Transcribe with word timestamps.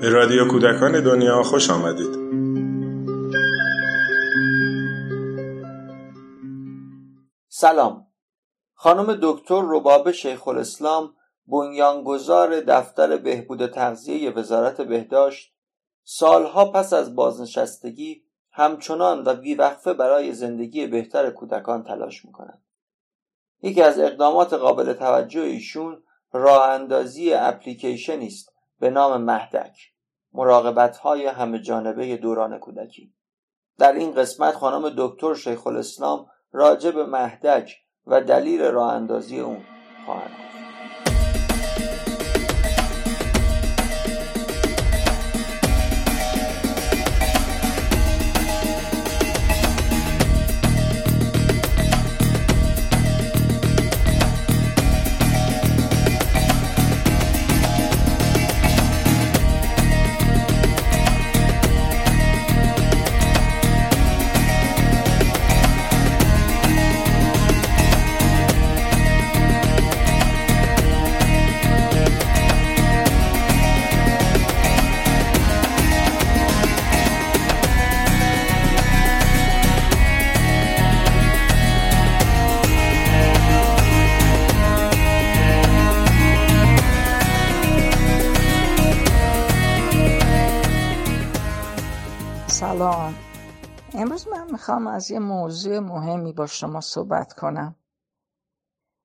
به 0.00 0.08
رادیو 0.10 0.48
کودکان 0.48 1.00
دنیا 1.04 1.42
خوش 1.42 1.70
آمدید. 1.70 2.14
سلام. 7.48 8.06
خانم 8.74 9.18
دکتر 9.22 9.62
رباب 9.64 10.10
شیخ 10.10 10.48
الاسلام 10.48 11.14
بنیانگذار 11.46 12.60
دفتر 12.60 13.16
بهبود 13.16 13.66
تغذیه 13.66 14.30
وزارت 14.30 14.80
بهداشت 14.80 15.54
سالها 16.04 16.64
پس 16.64 16.92
از 16.92 17.14
بازنشستگی 17.14 18.22
همچنان 18.50 19.22
و 19.24 19.34
بیوقفه 19.34 19.92
برای 19.92 20.32
زندگی 20.32 20.86
بهتر 20.86 21.30
کودکان 21.30 21.84
تلاش 21.84 22.24
می‌کنند 22.24 22.67
یکی 23.62 23.82
از 23.82 23.98
اقدامات 23.98 24.52
قابل 24.52 24.92
توجه 24.92 25.40
ایشون 25.40 26.02
راه 26.32 26.70
اندازی 26.70 27.34
اپلیکیشنی 27.34 28.26
است 28.26 28.52
به 28.80 28.90
نام 28.90 29.22
مهدک 29.22 29.78
مراقبت 30.32 30.96
های 30.96 31.26
همه 31.26 31.58
جانبه 31.58 32.16
دوران 32.16 32.58
کودکی. 32.58 33.14
در 33.78 33.92
این 33.92 34.14
قسمت 34.14 34.54
خانم 34.54 34.94
دکتر 34.96 35.34
شیخ 35.34 35.66
الاسلام 35.66 36.26
راجع 36.52 36.90
به 36.90 37.06
مهدک 37.06 37.76
و 38.06 38.20
دلیل 38.20 38.62
راه 38.62 38.92
اندازی 38.92 39.40
اون 39.40 39.64
خواهند 40.06 40.47
می‌خوام 94.58 94.86
از 94.86 95.10
یه 95.10 95.18
موضوع 95.18 95.78
مهمی 95.78 96.32
با 96.32 96.46
شما 96.46 96.80
صحبت 96.80 97.32
کنم. 97.32 97.76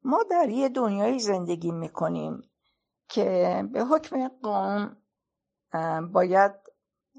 ما 0.04 0.24
در 0.32 0.50
یه 0.50 0.70
دنیای 0.70 1.20
زندگی 1.20 1.72
می‌کنیم 1.72 2.50
که 3.10 3.64
به 3.74 3.84
حکم 3.84 4.28
قانون 4.28 4.98
باید 6.12 6.52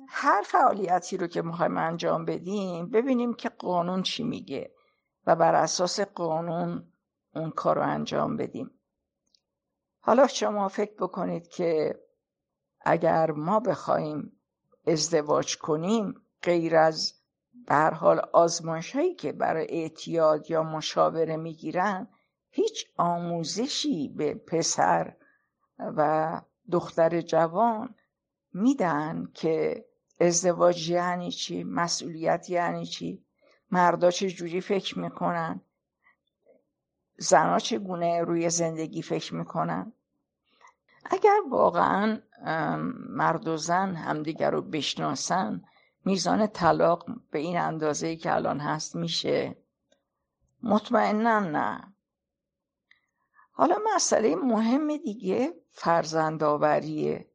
هر 0.08 0.42
فعالیتی 0.46 1.16
رو 1.16 1.26
که 1.26 1.42
می‌خوایم 1.42 1.78
انجام 1.78 2.24
بدیم 2.24 2.90
ببینیم 2.90 3.34
که 3.34 3.48
قانون 3.48 4.02
چی 4.02 4.24
میگه 4.24 4.74
و 5.26 5.36
بر 5.36 5.54
اساس 5.54 6.00
قانون 6.00 6.92
اون 7.34 7.50
کار 7.50 7.76
رو 7.76 7.82
انجام 7.82 8.36
بدیم. 8.36 8.70
حالا 10.00 10.26
شما 10.26 10.68
فکر 10.68 10.94
بکنید 10.94 11.48
که 11.48 12.00
اگر 12.80 13.30
ما 13.30 13.60
بخوایم 13.60 14.40
ازدواج 14.86 15.58
کنیم 15.58 16.14
غیر 16.42 16.76
از 16.76 17.23
به 17.66 17.74
حال 17.74 18.18
آزمایش 18.32 18.96
هایی 18.96 19.14
که 19.14 19.32
برای 19.32 19.66
اعتیاد 19.68 20.50
یا 20.50 20.62
مشاوره 20.62 21.36
می‌گیرن 21.36 22.08
هیچ 22.50 22.86
آموزشی 22.96 24.08
به 24.08 24.34
پسر 24.34 25.16
و 25.78 26.40
دختر 26.70 27.20
جوان 27.20 27.94
میدن 28.52 29.28
که 29.34 29.84
ازدواج 30.20 30.90
یعنی 30.90 31.30
چی 31.30 31.64
مسئولیت 31.64 32.50
یعنی 32.50 32.86
چی 32.86 33.24
مردا 33.70 34.10
چجوری 34.10 34.60
فکر 34.60 34.98
می‌کنن 34.98 35.60
زنا 37.16 37.58
چگونه 37.58 38.22
روی 38.22 38.50
زندگی 38.50 39.02
فکر 39.02 39.34
می‌کنن. 39.34 39.92
اگر 41.04 41.36
واقعا 41.50 42.20
مرد 43.08 43.48
و 43.48 43.56
زن 43.56 43.94
همدیگر 43.94 44.50
رو 44.50 44.62
بشناسن 44.62 45.64
میزان 46.04 46.46
طلاق 46.46 47.06
به 47.30 47.38
این 47.38 47.58
اندازه 47.58 48.16
که 48.16 48.34
الان 48.34 48.60
هست 48.60 48.96
میشه؟ 48.96 49.56
مطمئنا 50.62 51.40
نه. 51.40 51.94
حالا 53.52 53.76
مسئله 53.94 54.36
مهم 54.36 54.96
دیگه 54.96 55.54
فرزندآوریه. 55.70 57.30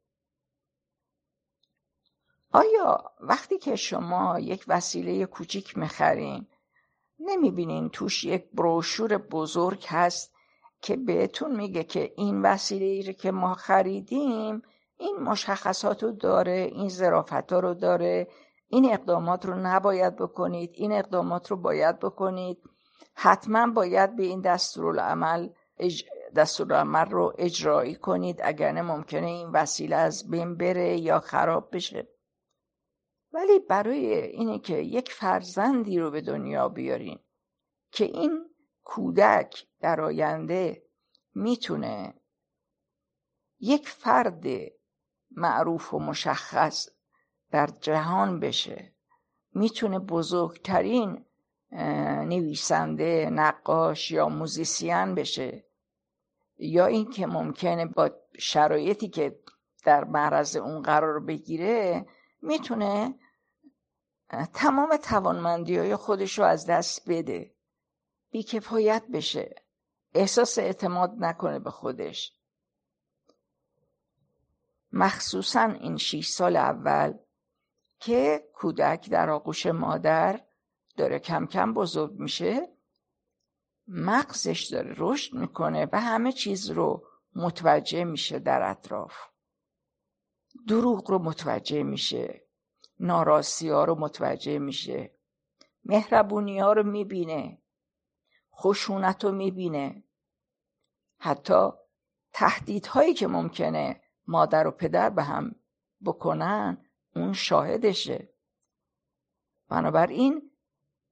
آیا 2.52 3.12
وقتی 3.20 3.58
که 3.58 3.76
شما 3.76 4.38
یک 4.40 4.64
وسیله 4.68 5.26
کوچیک 5.26 5.78
می‌خرین 5.78 6.46
نمی‌بینین 7.18 7.88
توش 7.88 8.24
یک 8.24 8.50
بروشور 8.52 9.18
بزرگ 9.18 9.84
هست 9.88 10.34
که 10.82 10.96
بهتون 10.96 11.56
میگه 11.56 11.84
که 11.84 12.12
این 12.16 12.42
وسیله 12.42 12.84
ای 12.84 13.14
که 13.14 13.30
ما 13.30 13.54
خریدیم 13.54 14.62
این 14.98 15.16
مشخصات 15.16 16.02
رو 16.02 16.12
داره 16.12 16.70
این 16.72 16.88
ظرافت 16.88 17.52
رو 17.52 17.74
داره 17.74 18.28
این 18.72 18.92
اقدامات 18.92 19.46
رو 19.46 19.54
نباید 19.54 20.16
بکنید 20.16 20.70
این 20.74 20.92
اقدامات 20.92 21.50
رو 21.50 21.56
باید 21.56 21.98
بکنید. 21.98 22.58
حتما 23.14 23.66
باید 23.66 24.16
به 24.16 24.22
این 24.22 24.40
دستورالعمل 24.40 25.48
اج... 25.76 26.04
دستورالعمل 26.36 27.10
رو 27.10 27.34
اجرایی 27.38 27.94
کنید 27.94 28.40
اگر 28.42 28.72
نه 28.72 28.82
ممکنه 28.82 29.26
این 29.26 29.50
وسیله 29.50 29.96
از 29.96 30.30
بین 30.30 30.56
بره 30.56 30.98
یا 30.98 31.20
خراب 31.20 31.68
بشه. 31.72 32.08
ولی 33.32 33.58
برای 33.58 34.14
اینه 34.14 34.58
که 34.58 34.76
یک 34.76 35.12
فرزندی 35.12 35.98
رو 35.98 36.10
به 36.10 36.20
دنیا 36.20 36.68
بیارین 36.68 37.18
که 37.92 38.04
این 38.04 38.44
کودک 38.84 39.66
در 39.80 40.00
آینده 40.00 40.82
می‌تونه 41.34 42.14
یک 43.60 43.88
فرد 43.88 44.44
معروف 45.30 45.94
و 45.94 45.98
مشخص 45.98 46.88
در 47.50 47.66
جهان 47.80 48.40
بشه. 48.40 48.92
می‌تونه 49.54 49.98
بزرگترین 49.98 51.24
نویسنده 52.28 53.30
نقاش 53.32 54.10
یا 54.10 54.28
موزیسین 54.28 55.14
بشه. 55.14 55.64
یا 56.58 56.86
اینکه 56.86 57.26
ممکنه 57.26 57.86
با 57.86 58.10
شرایطی 58.38 59.08
که 59.08 59.38
در 59.84 60.04
معرض 60.04 60.56
اون 60.56 60.82
قرار 60.82 61.20
بگیره 61.20 62.06
می‌تونه 62.42 63.14
تمام 64.54 64.96
توانمندی 64.96 65.78
های 65.78 65.96
خودش 65.96 66.38
رو 66.38 66.44
از 66.44 66.66
دست 66.66 67.10
بده. 67.10 67.54
بیکفایت 68.30 69.02
بشه. 69.12 69.54
احساس 70.14 70.58
اعتماد 70.58 71.14
نکنه 71.18 71.58
به 71.58 71.70
خودش. 71.70 72.32
مخصوصا 74.92 75.64
این 75.64 75.96
شیش 75.96 76.28
سال 76.28 76.56
اول 76.56 77.14
که 78.00 78.48
کودک 78.54 79.10
در 79.10 79.30
آغوش 79.30 79.66
مادر 79.66 80.40
داره 80.96 81.18
کم 81.18 81.46
کم 81.46 81.74
بزرگ 81.74 82.12
میشه 82.12 82.68
مغزش 83.88 84.62
داره 84.62 84.94
رشد 84.96 85.34
می‌کنه 85.34 85.88
و 85.92 86.00
همه 86.00 86.32
چیز 86.32 86.70
رو 86.70 87.06
متوجه 87.34 88.04
میشه 88.04 88.38
در 88.38 88.70
اطراف. 88.70 89.14
دروغ 90.68 91.10
رو 91.10 91.18
متوجه 91.18 91.82
میشه 91.82 92.46
ناراستی 93.00 93.68
ها 93.68 93.84
رو 93.84 93.94
متوجه 93.94 94.58
میشه 94.58 95.14
مهربونی 95.84 96.58
ها 96.58 96.72
رو 96.72 96.82
می‌بینه 96.82 97.62
خشونت 98.54 99.24
رو 99.24 99.32
می‌بینه. 99.32 100.04
حتی 101.18 101.70
تهدیدهایی 102.32 103.14
که 103.14 103.26
ممکنه 103.26 104.00
مادر 104.26 104.66
و 104.66 104.70
پدر 104.70 105.10
به 105.10 105.22
هم 105.22 105.54
بکنن 106.04 106.89
اون 107.16 107.32
شاهدشه. 107.32 108.28
بنابراین 109.68 110.50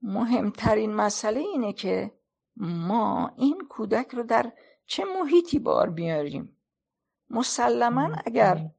مهمترین 0.03 0.95
مسئله 0.95 1.41
اینه 1.41 1.73
که 1.73 2.19
ما 2.56 3.33
این 3.37 3.67
کودک 3.71 4.09
رو 4.15 4.23
در 4.23 4.53
چه 4.87 5.05
محیطی 5.05 5.59
بار 5.59 5.91
بیاریم. 5.91 6.56
مسلما 7.31 8.17
اگر 8.27 8.71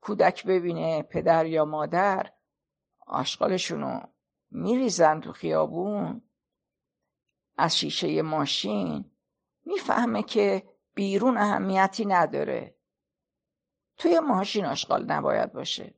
کودک 0.00 0.46
ببینه 0.46 1.02
پدر 1.02 1.46
یا 1.46 1.64
مادر 1.64 2.32
آشغالشونو 3.06 4.00
میریزن 4.50 5.20
تو 5.20 5.32
خیابون 5.32 6.22
از 7.56 7.78
شیشه 7.78 8.22
ماشین 8.22 9.10
می‌فهمه 9.64 10.22
که 10.22 10.62
بیرون 10.94 11.36
اهمیتی 11.36 12.04
نداره. 12.04 12.74
توی 13.96 14.20
ماشین 14.20 14.64
آشغال 14.64 15.04
نباید 15.04 15.52
باشه. 15.52 15.94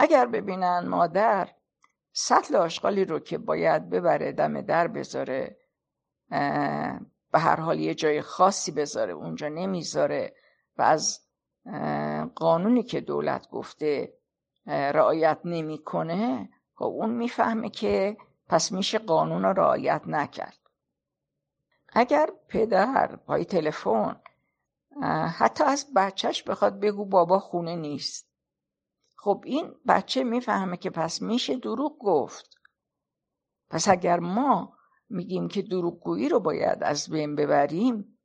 اگر 0.00 0.26
ببینن 0.26 0.88
مادر 0.88 1.48
سطل 2.12 2.56
آشغالی 2.56 3.04
رو 3.04 3.18
که 3.18 3.38
باید 3.38 3.90
ببره 3.90 4.32
دم 4.32 4.60
در 4.60 4.88
بذاره 4.88 5.56
به 7.30 7.38
هر 7.38 7.60
حال 7.60 7.80
یه 7.80 7.94
جای 7.94 8.22
خاصی 8.22 8.72
بذاره 8.72 9.12
اونجا 9.12 9.48
نمی‌ذاره 9.48 10.34
و 10.76 10.82
از 10.82 11.20
قانونی 12.34 12.82
که 12.82 13.00
دولت 13.00 13.48
گفته 13.50 14.14
رعایت 14.66 15.38
نمی‌کنه 15.44 16.48
خب 16.74 16.84
اون 16.84 17.10
می‌فهمه 17.10 17.70
که 17.70 18.16
پس 18.48 18.72
میشه 18.72 18.98
قانون 18.98 19.42
رو 19.42 19.52
رعایت 19.52 20.02
نکرد. 20.06 20.58
اگر 21.92 22.30
پدر 22.48 23.16
پای 23.16 23.44
تلفن 23.44 24.20
حتی 25.38 25.64
از 25.64 25.86
بچهش 25.96 26.42
بخواد 26.42 26.80
بگو 26.80 27.04
بابا 27.04 27.38
خونه 27.38 27.76
نیست. 27.76 28.27
خب 29.20 29.42
این 29.46 29.74
بچه 29.88 30.24
می‌فهمه 30.24 30.76
که 30.76 30.90
پس 30.90 31.22
میشه 31.22 31.56
دروغ 31.56 31.98
گفت. 31.98 32.50
پس 33.70 33.88
اگر 33.88 34.20
ما 34.20 34.76
میگیم 35.08 35.48
که 35.48 35.62
دروغگویی 35.62 36.28
رو 36.28 36.40
باید 36.40 36.82
از 36.82 37.10
بین 37.10 37.36
ببریم 37.36 38.18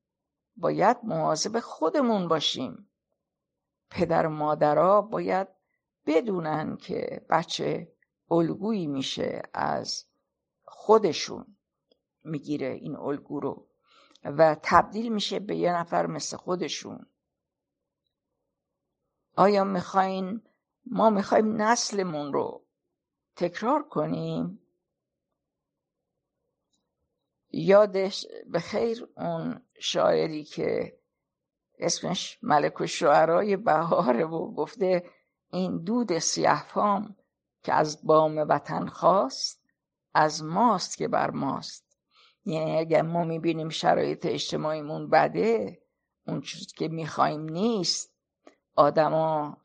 باید 0.55 0.97
مواظب 1.03 1.59
خودمون 1.59 2.27
باشیم. 2.27 2.89
پدر 3.89 4.25
و 4.25 4.29
مادرها 4.29 5.01
باید 5.01 5.47
بدونن 6.05 6.77
که 6.77 7.25
بچه 7.29 7.93
الگویی 8.31 8.87
میشه 8.87 9.41
از 9.53 10.05
خودشون 10.65 11.57
می‌گیره 12.23 12.67
این 12.67 12.95
الگو 12.95 13.39
رو 13.39 13.67
و 14.23 14.55
تبدیل 14.63 15.13
میشه 15.13 15.39
به 15.39 15.55
یه 15.55 15.73
نفر 15.73 16.05
مثل 16.05 16.37
خودشون. 16.37 17.05
آیا 19.35 19.63
می‌خواین 19.63 20.41
ما 20.85 21.09
می‌خوایم 21.09 21.61
نسلمون 21.61 22.33
رو 22.33 22.65
تکرار 23.35 23.83
کنیم. 23.83 24.59
یادش 27.51 28.25
به 28.45 28.59
خیر 28.59 29.07
اون 29.17 29.61
شاعری 29.79 30.43
که 30.43 30.97
اسمش 31.79 32.39
ملک 32.41 32.81
و 32.81 32.87
شعرهای 32.87 33.57
بهاره 33.57 34.25
و 34.25 34.53
گفته 34.53 35.09
این 35.51 35.83
دود 35.83 36.19
سیهفام 36.19 37.15
که 37.63 37.73
از 37.73 38.05
بام 38.07 38.37
وطن 38.37 38.85
خواست 38.85 39.63
از 40.13 40.43
ماست 40.43 40.97
که 40.97 41.07
بر 41.07 41.31
ماست. 41.31 41.97
یعنی 42.45 42.77
اگر 42.77 43.01
ما 43.01 43.23
می‌بینیم 43.23 43.69
شرایط 43.69 44.25
اجتماعیمون 44.25 45.09
بده 45.09 45.81
اون 46.27 46.41
چیزی 46.41 46.65
که 46.65 46.87
می‌خوایم 46.87 47.41
نیست. 47.41 48.13
آدما 48.75 49.57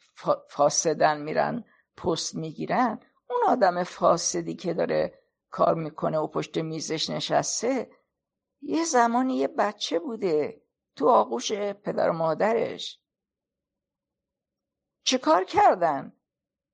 فاسدن 0.49 1.21
میرن 1.21 1.65
پست 1.97 2.35
می‌گیرن 2.35 3.01
اون 3.31 3.41
آدم 3.47 3.83
فاسدی 3.83 4.55
که 4.55 4.75
داره 4.75 5.19
کار 5.51 5.75
می‌کنه 5.75 6.19
و 6.19 6.27
پشت 6.27 6.59
میزش 6.59 7.11
نشسته 7.11 7.91
یه 8.63 8.85
زمانی 8.85 9.37
یه 9.37 9.49
بچه 9.49 9.99
بوده 9.99 10.63
تو 10.97 11.09
آغوش 11.09 11.53
پدر 11.53 12.11
و 12.11 12.13
مادرش 12.13 13.01
چه 15.05 15.19
کار 15.19 15.45
کردن؟ 15.45 16.13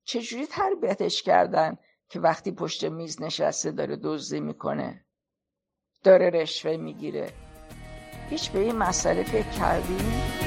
چجوری 0.04 0.46
تربیتش 0.46 1.22
کردن 1.22 1.78
که 2.08 2.20
وقتی 2.20 2.52
پشت 2.52 2.84
میز 2.84 3.22
نشسته 3.22 3.70
داره 3.70 3.96
دزدی 3.96 4.40
می‌کنه 4.40 5.04
داره 6.04 6.30
رشوه 6.30 6.76
می‌گیره 6.76 7.32
هیچ 8.30 8.50
به 8.50 8.58
این 8.58 8.76
مسئله 8.76 9.22
فکر 9.22 9.50
کردیم؟ 9.50 10.43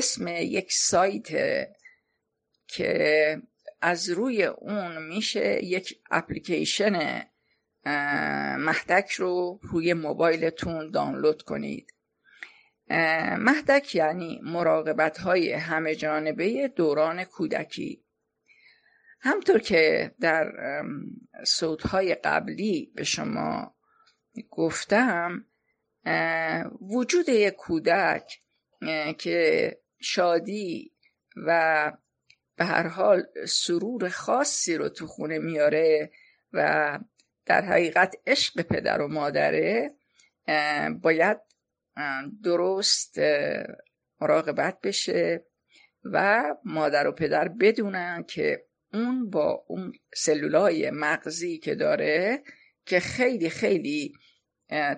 اسم 0.00 0.28
یک 0.28 0.72
سایت 0.72 1.28
که 2.66 3.42
از 3.80 4.10
روی 4.10 4.44
اون 4.44 5.06
میشه 5.06 5.64
یک 5.64 6.00
اپلیکیشن 6.10 7.22
مهدک 8.58 9.10
رو 9.10 9.60
روی 9.62 9.94
موبایلتون 9.94 10.90
دانلود 10.90 11.42
کنید. 11.42 11.94
مهدک 13.38 13.94
یعنی 13.94 14.40
مراقبت 14.42 15.18
های 15.18 15.52
همه 15.52 15.94
جانبه 15.94 16.68
دوران 16.68 17.24
کودکی. 17.24 18.04
همطور 19.20 19.58
که 19.58 20.14
در 20.20 20.52
صوتهای 21.44 22.14
قبلی 22.14 22.92
به 22.94 23.04
شما 23.04 23.74
گفتم 24.50 25.46
وجود 26.80 27.28
یک 27.28 27.54
کودک 27.54 28.40
که 29.18 29.76
شادی 30.00 30.92
و 31.36 31.92
به 32.56 32.64
هر 32.64 32.86
حال 32.86 33.26
سرور 33.48 34.08
خاصی 34.08 34.76
رو 34.76 34.88
تو 34.88 35.06
خونه 35.06 35.38
میاره 35.38 36.10
و 36.52 36.98
در 37.46 37.64
حقیقت 37.64 38.16
عشق 38.26 38.62
پدر 38.62 39.00
و 39.00 39.08
مادره 39.08 39.94
باید 41.02 41.38
درست 42.44 43.18
مراقبت 44.20 44.80
بشه 44.80 45.44
و 46.04 46.44
مادر 46.64 47.06
و 47.06 47.12
پدر 47.12 47.48
بدونن 47.48 48.24
که 48.28 48.64
اون 48.92 49.30
با 49.30 49.64
اون 49.68 49.92
سلولای 50.14 50.90
مغزی 50.90 51.58
که 51.58 51.74
داره 51.74 52.42
که 52.86 53.00
خیلی 53.00 53.50
خیلی 53.50 54.12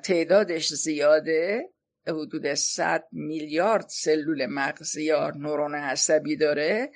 تعدادش 0.02 0.72
زیاده 0.72 1.72
حدود 2.08 2.54
100 2.54 3.08
میلیارد 3.12 3.86
سلول 3.88 4.46
مغزی 4.46 5.04
یا 5.04 5.30
نورون 5.30 5.74
عصبی 5.74 6.36
داره 6.36 6.90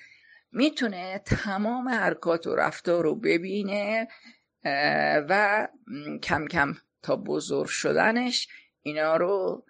می‌تونه 0.53 1.23
تمام 1.27 1.89
حرکات 1.89 2.47
و 2.47 2.57
رفتار 2.57 3.03
رو 3.03 3.15
ببینه 3.15 4.09
و 5.29 5.69
کم 6.23 6.47
کم 6.47 6.75
تا 7.03 7.17
بزرگ 7.17 7.69
شدنش 7.69 8.49
اینا 8.83 9.17
رو 9.17 9.65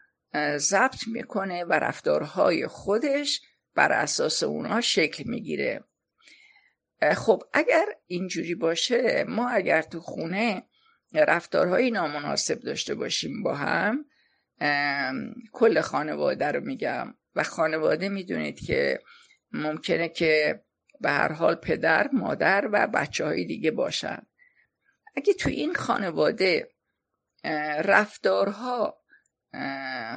ضبط 0.56 1.08
می‌کنه 1.08 1.64
و 1.64 1.72
رفتارهای 1.72 2.66
خودش 2.66 3.40
بر 3.74 3.92
اساس 3.92 4.42
اونا 4.42 4.80
شکل 4.80 5.24
می‌گیره. 5.26 5.84
خب 7.14 7.42
اگر 7.52 7.86
اینجوری 8.06 8.54
باشه 8.54 9.24
ما 9.28 9.48
اگر 9.48 9.82
تو 9.82 10.00
خونه 10.00 10.62
رفتارهای 11.12 11.90
نامناسب 11.90 12.60
داشته 12.60 12.94
باشیم 12.94 13.42
با 13.42 13.54
هم 13.54 14.04
کل 15.52 15.80
خانواده 15.80 16.46
رو 16.46 16.60
میگم. 16.60 17.14
و 17.34 17.42
خانواده 17.42 18.08
می‌دونید 18.08 18.60
که 18.60 19.00
ممکنه 19.52 20.08
که 20.08 20.62
به 21.00 21.10
هر 21.10 21.32
حال 21.32 21.54
پدر 21.54 22.08
مادر 22.12 22.68
و 22.72 22.86
بچه 22.86 23.24
های 23.24 23.44
دیگه 23.44 23.70
باشن. 23.70 24.26
اگه 25.16 25.34
تو 25.34 25.48
این 25.48 25.74
خانواده 25.74 26.68
رفتارها 27.84 29.02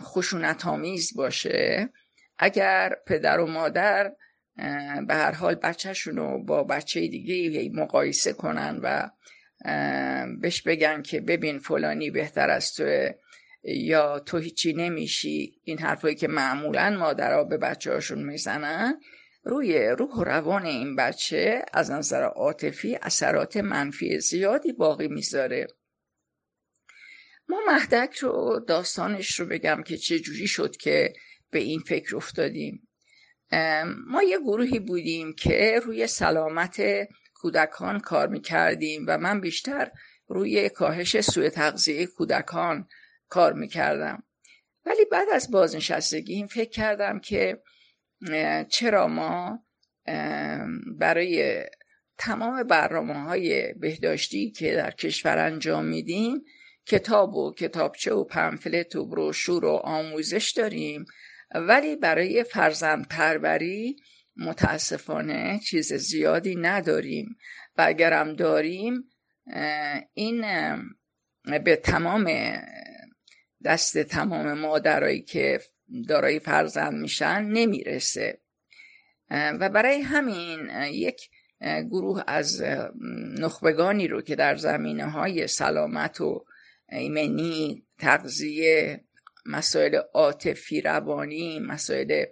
خشونت 0.01 0.65
آمیز 0.65 1.13
باشه 1.15 1.89
اگر 2.37 2.95
پدر 3.07 3.39
و 3.39 3.47
مادر 3.47 4.13
به 5.07 5.13
هر 5.15 5.31
حال 5.31 5.55
بچهشون 5.55 6.15
رو 6.15 6.43
با 6.43 6.63
بچه 6.63 6.99
دیگه 6.99 7.69
مقایسه 7.81 8.33
کنن 8.33 8.79
و 8.83 9.09
بهش 10.41 10.61
بگن 10.61 11.01
که 11.01 11.21
ببین 11.21 11.59
فلانی 11.59 12.11
بهتر 12.11 12.49
از 12.49 12.73
تو 12.73 13.09
یا 13.63 14.19
تو 14.19 14.37
هیچی 14.37 14.73
نمیشی؟ 14.73 15.61
این 15.63 15.79
حرفایی 15.79 16.15
که 16.15 16.27
معمولا 16.27 16.89
مادرها 16.99 17.43
به 17.43 17.57
بچه 17.57 17.91
هاشون 17.91 18.23
می‌زنن 18.23 18.99
روی 19.43 19.87
روح 19.87 20.09
و 20.09 20.23
روان 20.23 20.65
این 20.65 20.95
بچه 20.95 21.65
از 21.73 21.91
نظر 21.91 22.23
عاطفی 22.23 22.95
اثرات 22.95 23.57
منفی 23.57 24.19
زیادی 24.19 24.73
باقی 24.73 25.07
می‌ذاره. 25.07 25.67
ما 27.49 27.59
مهدک 27.67 28.15
رو 28.15 28.59
داستانش 28.67 29.39
رو 29.39 29.45
بگم 29.45 29.83
که 29.83 29.97
چه 29.97 30.19
جوری 30.19 30.47
شد 30.47 30.77
که 30.77 31.13
به 31.51 31.59
این 31.59 31.79
فکر 31.79 32.15
افتادیم. 32.15 32.87
ما 34.07 34.23
یه 34.23 34.39
گروهی 34.39 34.79
بودیم 34.79 35.33
که 35.33 35.79
روی 35.85 36.07
سلامت 36.07 36.81
کودکان 37.33 37.99
کار 37.99 38.27
می‌کردیم 38.27 39.05
و 39.07 39.17
من 39.17 39.41
بیشتر 39.41 39.91
روی 40.27 40.69
کاهش 40.69 41.21
سوء 41.21 41.49
تغذیه 41.49 42.05
کودکان 42.05 42.87
کار 43.29 43.53
می‌کردم. 43.53 44.23
ولی 44.85 45.05
بعد 45.05 45.27
از 45.33 45.51
بازنشستگی 45.51 46.47
فکر 46.47 46.69
کردم 46.69 47.19
که 47.19 47.61
چرا 48.69 49.07
ما 49.07 49.65
برای 50.97 51.63
تمام 52.17 52.63
برنامه 52.63 53.13
های 53.13 53.73
بهداشتی 53.73 54.51
که 54.51 54.75
در 54.75 54.91
کشور 54.91 55.37
انجام 55.37 55.85
میدیم 55.85 56.41
کتاب 56.85 57.35
و 57.35 57.53
کتابچه 57.53 58.13
و 58.13 58.23
پمفلت 58.23 58.95
و 58.95 59.05
بروشور 59.05 59.65
و 59.65 59.71
آموزش 59.71 60.51
داریم. 60.51 61.05
ولی 61.55 61.95
برای 61.95 62.43
فرزند 62.43 63.07
پروری 63.07 63.95
متاسفانه 64.37 65.59
چیز 65.59 65.93
زیادی 65.93 66.55
نداریم. 66.55 67.37
و 67.77 67.85
اگرم 67.87 68.33
داریم 68.33 69.03
این 70.13 70.41
به 71.63 71.75
تمام 71.75 72.31
دست 73.63 73.97
تمام 73.97 74.53
مادرایی 74.53 75.21
که 75.21 75.59
دارای 76.07 76.39
فرزند 76.39 76.93
میشن 76.93 77.41
نمی‌رسه. 77.43 78.39
و 79.31 79.69
برای 79.69 80.01
همین 80.01 80.69
یک 80.91 81.29
گروه 81.61 82.23
از 82.27 82.63
نخبگانی 83.39 84.07
رو 84.07 84.21
که 84.21 84.35
در 84.35 84.55
زمینه 84.55 85.05
های 85.05 85.47
سلامت 85.47 86.21
و 86.21 86.45
ایمنی 86.89 87.85
تغذیه 87.97 89.03
مسائل 89.45 89.95
عاطفی 90.13 90.81
روانی 90.81 91.59
مسائل 91.59 92.25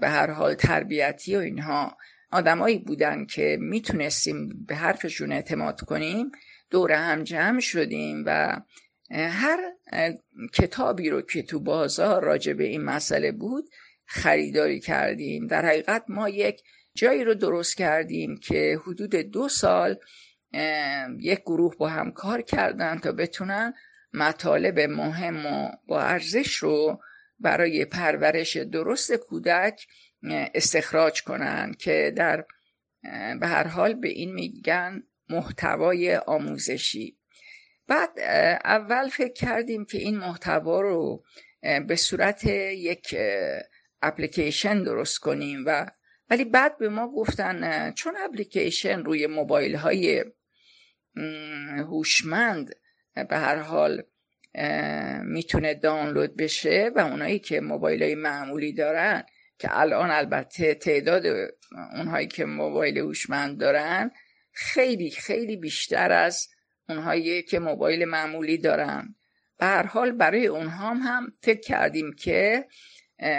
به 0.00 0.08
هر 0.08 0.30
حال 0.30 0.54
تربیتی 0.54 1.36
و 1.36 1.38
اینها 1.38 1.96
آدمایی 2.30 2.78
بودن 2.78 3.26
که 3.26 3.58
می‌تونستیم 3.60 4.64
به 4.66 4.74
حرفشون 4.74 5.32
اعتماد 5.32 5.80
کنیم 5.80 6.30
دور 6.70 6.92
هم 6.92 7.24
جمع 7.24 7.60
شدیم 7.60 8.22
و 8.26 8.60
هر 9.10 9.72
کتابی 10.52 11.10
رو 11.10 11.22
که 11.22 11.42
تو 11.42 11.60
بازار 11.60 12.24
راجع 12.24 12.52
به 12.52 12.64
این 12.64 12.84
مسئله 12.84 13.32
بود 13.32 13.64
خریداری 14.04 14.80
کردیم. 14.80 15.46
در 15.46 15.66
حقیقت 15.66 16.04
ما 16.08 16.28
یک 16.28 16.62
جایی 16.94 17.24
رو 17.24 17.34
درست 17.34 17.76
کردیم 17.76 18.36
که 18.36 18.80
حدود 18.86 19.16
دو 19.16 19.48
سال 19.48 19.96
یک 21.18 21.40
گروه 21.40 21.76
با 21.76 21.88
هم 21.88 22.12
کار 22.12 22.42
کردن 22.42 22.98
تا 22.98 23.12
بتونن 23.12 23.74
مطالب 24.12 24.80
مهم 24.80 25.46
و 25.46 25.70
با 25.86 26.00
ارزش 26.00 26.54
رو 26.54 27.00
برای 27.38 27.84
پرورش 27.84 28.56
درست 28.56 29.12
کودک 29.12 29.86
استخراج 30.54 31.22
کنن 31.22 31.72
که 31.78 32.12
در 32.16 32.44
به 33.40 33.46
هر 33.46 33.66
حال 33.66 33.94
به 33.94 34.08
این 34.08 34.34
میگن 34.34 35.02
محتوای 35.28 36.16
آموزشی. 36.16 37.18
بعد 37.88 38.18
اول 38.64 39.08
فکر 39.08 39.32
کردیم 39.32 39.84
که 39.84 39.98
این 39.98 40.18
محتوا 40.18 40.80
رو 40.80 41.24
به 41.86 41.96
صورت 41.96 42.44
یک 42.44 43.16
اپلیکیشن 44.02 44.82
درست 44.82 45.18
کنیم 45.18 45.64
و 45.66 45.86
ولی 46.30 46.44
بعد 46.44 46.78
به 46.78 46.88
ما 46.88 47.08
گفتن 47.08 47.90
چون 47.92 48.16
اپلیکیشن 48.16 49.04
روی 49.04 49.26
موبایل 49.26 49.76
های 49.76 50.24
هوشمند 51.78 52.70
به 53.14 53.36
هر 53.36 53.56
حال 53.56 54.02
می‌تونه 55.22 55.74
دانلود 55.74 56.36
بشه 56.36 56.90
و 56.96 56.98
اونایی 56.98 57.38
که 57.38 57.60
موبایل 57.60 58.02
های 58.02 58.14
معمولی 58.14 58.72
دارن 58.72 59.24
که 59.58 59.78
الان 59.80 60.10
البته 60.10 60.74
تعداد 60.74 61.22
اونهایی 61.96 62.26
که 62.26 62.44
موبایل 62.44 62.98
هوشمند 62.98 63.60
دارن 63.60 64.10
خیلی 64.52 65.10
خیلی 65.10 65.56
بیشتر 65.56 66.12
از 66.12 66.48
اونهایی 66.88 67.42
که 67.42 67.58
موبایل 67.58 68.04
معمولی 68.04 68.58
دارن. 68.58 69.14
به 69.58 69.66
هر 69.66 69.86
حال 69.86 70.12
برای 70.12 70.46
اونها 70.46 70.94
هم 70.94 71.32
فکر 71.42 71.60
کردیم 71.60 72.12
که 72.12 72.66